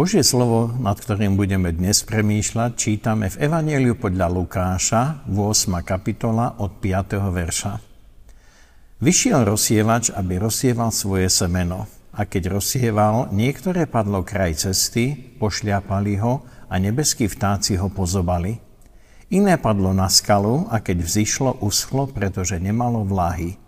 [0.00, 5.76] Božie slovo, nad ktorým budeme dnes premýšľať, čítame v Evangeliu podľa Lukáša, 8.
[5.84, 7.20] kapitola od 5.
[7.20, 7.72] verša.
[9.04, 11.84] Vyšiel rozsievač, aby rozsieval svoje semeno.
[12.16, 18.56] A keď rozsieval, niektoré padlo kraj cesty, pošliapali ho a nebeskí vtáci ho pozobali.
[19.28, 23.60] Iné padlo na skalu a keď vzýšlo, uschlo, pretože nemalo vláhy.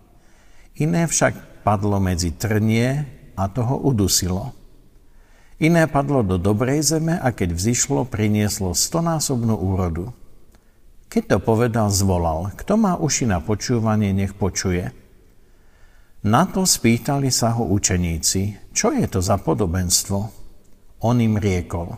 [0.81, 3.05] Iné však padlo medzi trnie
[3.37, 4.62] a toho udusilo.
[5.63, 10.11] Iné padlo do dobrej zeme a keď vzýšlo, prinieslo stonásobnú úrodu.
[11.07, 14.91] Keď to povedal, zvolal, kto má uši na počúvanie, nech počuje.
[16.27, 20.19] Na to spýtali sa ho učeníci, čo je to za podobenstvo?
[21.07, 21.95] On im riekol,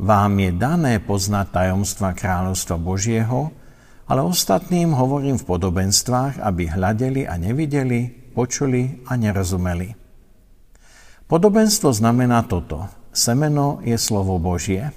[0.00, 3.52] vám je dané poznať tajomstva kráľovstva Božieho,
[4.08, 10.05] ale ostatným hovorím v podobenstvách, aby hľadeli a nevideli, počuli a nerozumeli.
[11.26, 12.86] Podobenstvo znamená toto.
[13.10, 14.94] Semeno je slovo Božie.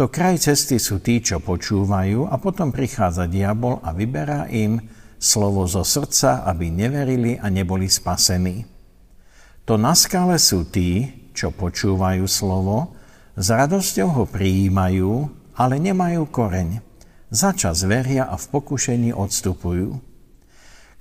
[0.00, 4.80] To kraj cesty sú tí, čo počúvajú a potom prichádza diabol a vyberá im
[5.20, 8.64] slovo zo srdca, aby neverili a neboli spasení.
[9.68, 12.96] To na skále sú tí, čo počúvajú slovo,
[13.36, 15.28] s radosťou ho prijímajú,
[15.60, 16.80] ale nemajú koreň.
[17.28, 20.11] Začas veria a v pokušení odstupujú.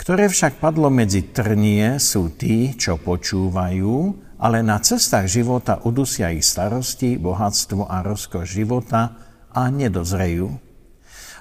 [0.01, 6.41] Ktoré však padlo medzi trnie sú tí, čo počúvajú, ale na cestách života udusia ich
[6.41, 9.13] starosti, bohatstvo a rozkoš života
[9.53, 10.57] a nedozrejú.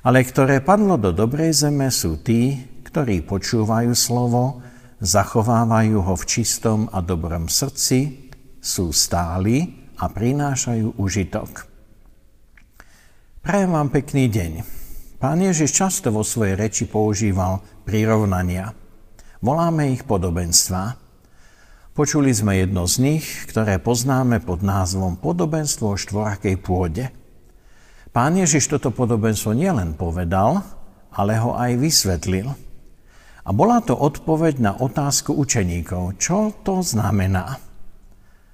[0.04, 4.60] Ale ktoré padlo do dobrej zeme sú tí, ktorí počúvajú slovo,
[5.00, 8.28] zachovávajú ho v čistom a dobrom srdci,
[8.60, 11.64] sú stáli a prinášajú užitok.
[13.40, 14.52] Prajem vám pekný deň.
[15.20, 18.70] Pán Ježiš často vo svojej reči používal prirovnania.
[19.42, 20.94] Voláme ich podobenstva.
[21.90, 27.10] Počuli sme jedno z nich, ktoré poznáme pod názvom Podobenstvo o štvorakej pôde.
[28.14, 30.62] Pán Ježiš toto podobenstvo nielen povedal,
[31.10, 32.46] ale ho aj vysvetlil.
[33.42, 37.58] A bola to odpoveď na otázku učeníkov, čo to znamená.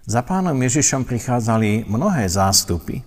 [0.09, 3.05] Za pánom Ježišom prichádzali mnohé zástupy.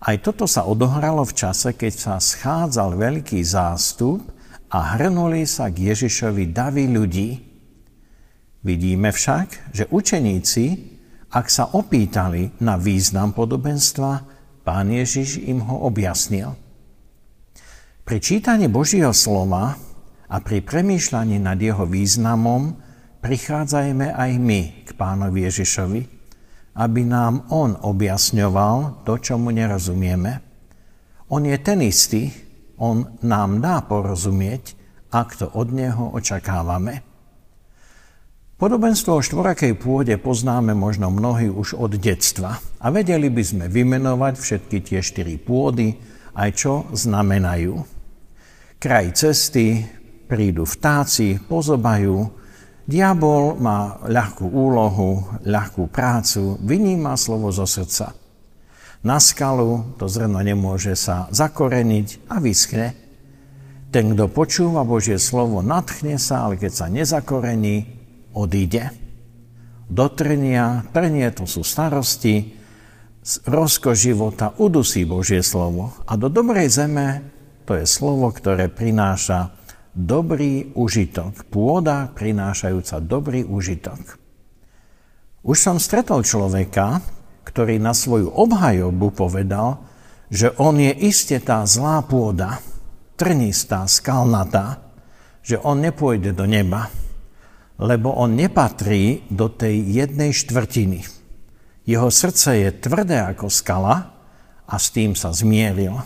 [0.00, 4.39] Aj toto sa odohralo v čase, keď sa schádzal veľký zástup
[4.70, 7.50] a hrnuli sa k Ježišovi davy ľudí,
[8.60, 10.64] Vidíme však, že učeníci,
[11.32, 14.10] ak sa opýtali na význam podobenstva,
[14.60, 16.52] pán Ježiš im ho objasnil.
[18.04, 19.80] Pri čítaní Božieho slova
[20.28, 22.76] a pri premýšľaní nad jeho významom
[23.24, 26.00] prichádzajme aj my k pánovi Ježišovi,
[26.76, 30.32] aby nám on objasňoval to, čo mu nerozumieme.
[31.32, 32.28] On je ten istý,
[32.80, 34.74] on nám dá porozumieť,
[35.12, 37.04] ak to od neho očakávame.
[38.60, 44.34] Podobenstvo o štvorakej pôde poznáme možno mnohí už od detstva a vedeli by sme vymenovať
[44.36, 45.96] všetky tie štyri pôdy,
[46.36, 47.80] aj čo znamenajú.
[48.76, 49.80] Kraj cesty,
[50.28, 52.28] prídu vtáci, pozobajú,
[52.84, 58.19] diabol má ľahkú úlohu, ľahkú prácu, vyníma slovo zo srdca.
[59.00, 62.92] Na skalu to zrno nemôže sa zakoreniť a vyschne.
[63.90, 67.90] Ten, kto počúva Božie slovo, nadchne sa, ale keď sa nezakorení,
[68.36, 68.92] odíde.
[69.90, 72.54] Do trnia, trnie to sú starosti,
[73.50, 75.96] rozko života udusí Božie slovo.
[76.06, 77.24] A do dobrej zeme
[77.66, 79.50] to je slovo, ktoré prináša
[79.96, 81.50] dobrý užitok.
[81.50, 84.20] Pôda prinášajúca dobrý užitok.
[85.42, 87.02] Už som stretol človeka,
[87.50, 89.82] ktorý na svoju obhajobu povedal,
[90.30, 92.62] že on je iste tá zlá pôda,
[93.18, 94.78] trnistá, skalnatá,
[95.42, 96.86] že on nepôjde do neba
[97.80, 101.00] lebo on nepatrí do tej jednej štvrtiny.
[101.88, 104.12] Jeho srdce je tvrdé ako skala
[104.68, 105.96] a s tým sa zmieril.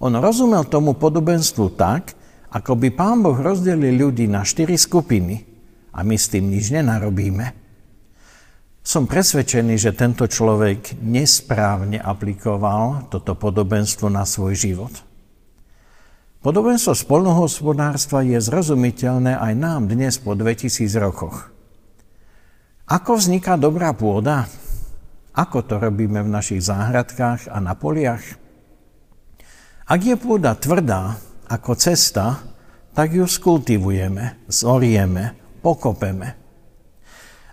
[0.00, 2.16] On rozumel tomu podobenstvu tak,
[2.48, 5.44] ako by pán Boh rozdelil ľudí na štyri skupiny
[5.92, 7.67] a my s tým nič nenarobíme.
[8.80, 14.94] Som presvedčený, že tento človek nesprávne aplikoval toto podobenstvo na svoj život.
[16.38, 21.50] Podobenstvo spolnohospodárstva je zrozumiteľné aj nám dnes po 2000 rokoch.
[22.88, 24.48] Ako vzniká dobrá pôda?
[25.36, 28.24] Ako to robíme v našich záhradkách a na poliach?
[29.84, 31.20] Ak je pôda tvrdá
[31.52, 32.40] ako cesta,
[32.96, 36.47] tak ju skultivujeme, zorieme, pokopeme.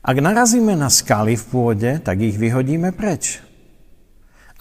[0.05, 3.41] Ak narazíme na skaly v pôde, tak ich vyhodíme preč.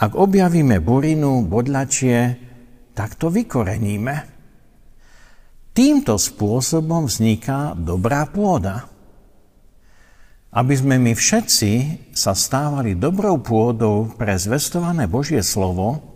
[0.00, 2.40] Ak objavíme burinu, bodľačie,
[2.96, 4.32] tak to vykoreníme.
[5.76, 8.88] Týmto spôsobom vzniká dobrá pôda.
[10.54, 11.72] aby sme my všetci
[12.14, 16.14] sa stávali dobrou pôdou pre zvestované Božie slovo,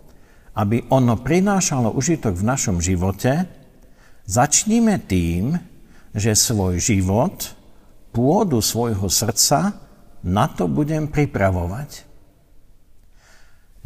[0.55, 3.43] aby ono prinášalo užitok v našom živote,
[4.23, 5.59] začníme tým,
[6.15, 7.58] že svoj život,
[8.19, 9.79] pôdu svojho srdca,
[10.27, 12.03] na to budem pripravovať.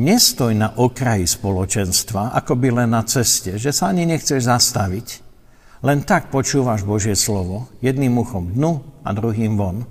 [0.02, 5.08] Nestoj na okraji spoločenstva, ako by len na ceste, že sa ani nechceš zastaviť.
[5.86, 9.86] Len tak počúvaš Božie slovo, jedným uchom dnu a druhým von.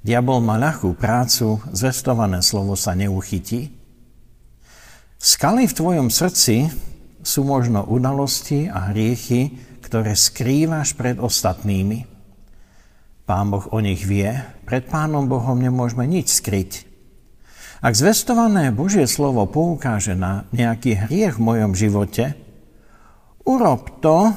[0.00, 3.68] Diabol má ľahkú prácu, zvestované slovo sa neuchytí.
[5.20, 6.72] Skaly v tvojom srdci
[7.20, 12.15] sú možno udalosti a hriechy, ktoré skrývaš pred ostatnými.
[13.26, 14.30] Pán Boh o nich vie,
[14.62, 16.86] pred Pánom Bohom nemôžeme nič skryť.
[17.82, 22.38] Ak zvestované Božie slovo poukáže na nejaký hriech v mojom živote,
[23.42, 24.30] urob to,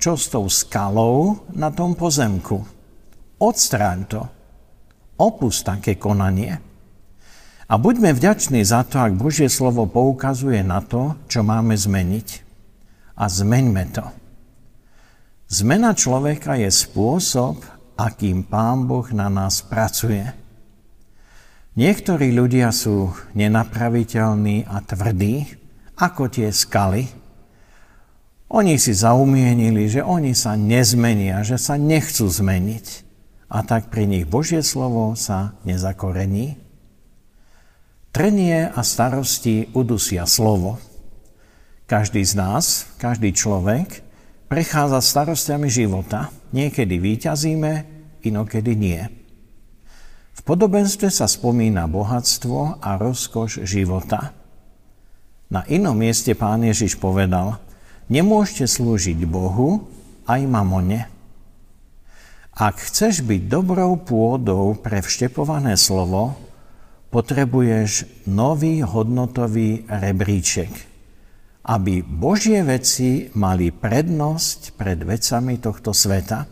[0.00, 2.64] čo s tou skalou na tom pozemku.
[3.36, 4.22] Odstráň to
[5.20, 6.58] opust také konanie.
[7.70, 12.28] A buďme vďační za to, ak Božie slovo poukazuje na to, čo máme zmeniť.
[13.16, 14.04] A zmeňme to.
[15.52, 17.60] Zmena človeka je spôsob,
[17.96, 20.24] akým Pán Boh na nás pracuje.
[21.72, 25.48] Niektorí ľudia sú nenapraviteľní a tvrdí,
[25.96, 27.08] ako tie skaly.
[28.52, 32.86] Oni si zaumienili, že oni sa nezmenia, že sa nechcú zmeniť
[33.48, 36.60] a tak pri nich Božie slovo sa nezakorení.
[38.12, 40.76] Trenie a starosti udusia slovo.
[41.88, 42.64] Každý z nás,
[43.00, 44.04] každý človek
[44.52, 46.28] prechádza starostiami života.
[46.52, 47.72] Niekedy výťazíme,
[48.20, 49.00] inokedy nie.
[50.36, 54.36] V podobenstve sa spomína bohatstvo a rozkoš života.
[55.48, 57.64] Na inom mieste pán Ježiš povedal,
[58.12, 59.88] nemôžete slúžiť Bohu
[60.28, 61.08] aj mamone.
[62.52, 66.36] Ak chceš byť dobrou pôdou pre vštepované slovo,
[67.08, 70.91] potrebuješ nový hodnotový rebríček,
[71.62, 76.46] aby Božie veci mali prednosť pred vecami tohto sveta.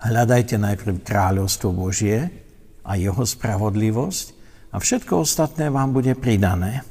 [0.00, 2.30] Hľadajte najprv kráľovstvo Božie
[2.86, 4.26] a jeho spravodlivosť
[4.70, 6.86] a všetko ostatné vám bude pridané.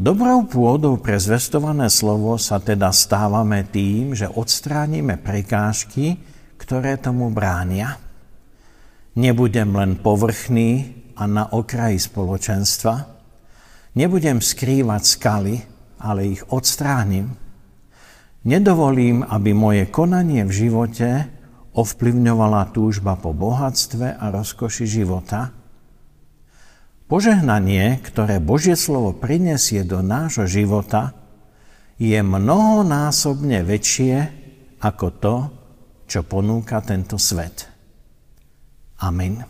[0.00, 6.16] Dobrou pôdou pre zvestované slovo sa teda stávame tým, že odstránime prekážky,
[6.56, 8.00] ktoré tomu bránia.
[9.12, 13.19] Nebudem len povrchný a na okraji spoločenstva.
[13.94, 15.56] Nebudem skrývať skaly,
[15.98, 17.34] ale ich odstránim.
[18.46, 21.08] Nedovolím, aby moje konanie v živote
[21.74, 25.40] ovplyvňovala túžba po bohatstve a rozkoši života–
[27.10, 31.10] Požehnanie, ktoré Božie slovo prinesie do nášho života,
[31.98, 34.14] je mnohonásobne väčšie
[34.78, 35.36] ako to,
[36.06, 37.66] čo ponúka tento svet.
[39.02, 39.42] Amen.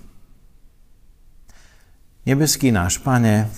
[2.25, 3.53] Nebeský náš Pane,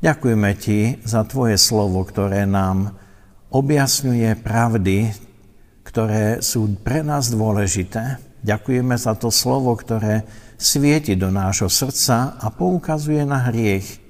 [0.00, 2.96] ďakujeme Ti za Tvoje slovo, ktoré nám
[3.52, 5.12] objasňuje pravdy,
[5.86, 8.18] ktoré sú pre nás dôležité.
[8.42, 10.26] Ďakujeme za to slovo, ktoré
[10.58, 14.02] svieti do nášho srdca a poukazuje na hriech,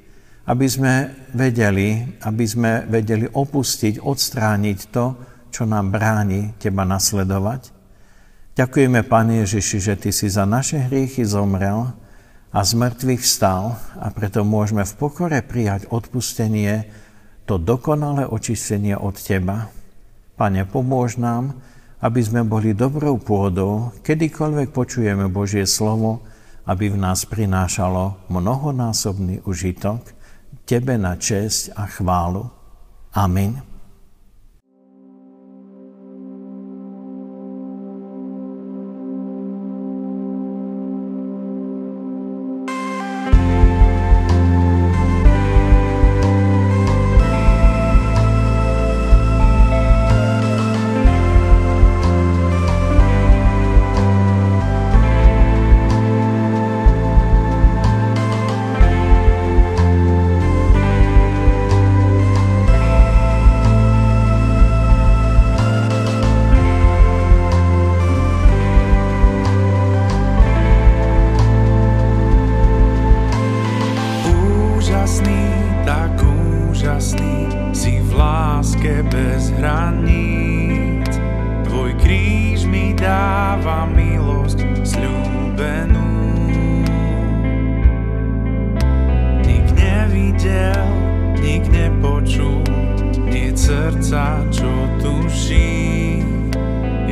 [0.47, 0.95] aby sme
[1.35, 5.05] vedeli, aby sme vedeli opustiť, odstrániť to,
[5.51, 7.73] čo nám bráni Teba nasledovať.
[8.57, 11.93] Ďakujeme, Pane Ježiši, že Ty si za naše hriechy zomrel
[12.57, 16.89] a z mŕtvych vstal a preto môžeme v pokore prijať odpustenie,
[17.45, 19.69] to dokonalé očistenie od Teba.
[20.41, 21.61] Pane, pomôž nám,
[22.01, 26.25] aby sme boli dobrou pôdou, kedykoľvek počujeme Božie slovo,
[26.65, 30.17] aby v nás prinášalo mnohonásobný užitok,
[30.65, 32.49] Tebe na česť a chválu.
[33.13, 33.76] Amen.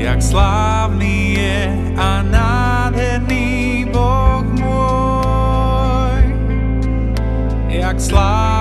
[0.04, 1.58] jak slávny je
[1.96, 6.20] a nádherný Boh môj,
[7.72, 8.53] jak slávny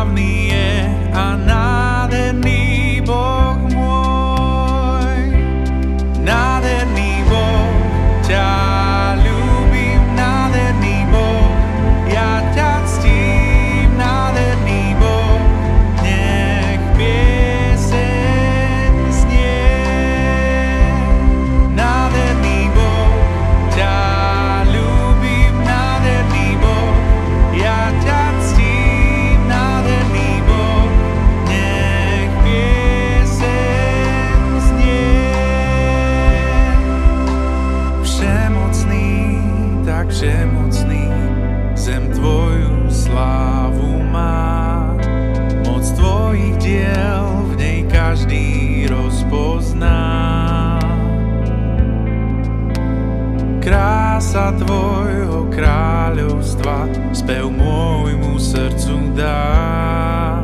[57.24, 60.44] spev môjmu srdcu dá.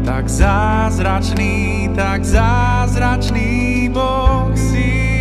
[0.00, 5.20] Tak zázračný, tak zázračný Boh si.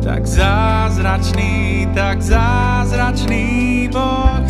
[0.00, 3.44] Tak zázračný, tak zázračný
[3.92, 4.48] Boh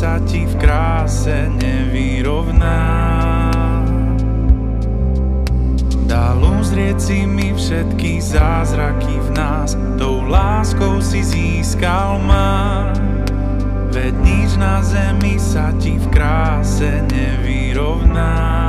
[0.00, 2.80] sa ti v kráse nevyrovná.
[6.08, 12.88] Dal uzrieť si mi všetky zázraky v nás, tou láskou si získal ma.
[13.92, 18.59] Veď nič na zemi sa ti v kráse nevyrovná.